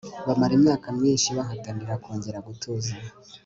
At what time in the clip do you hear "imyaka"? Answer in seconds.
0.59-0.87